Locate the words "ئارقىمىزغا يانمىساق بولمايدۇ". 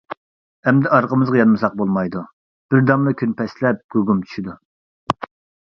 0.99-2.23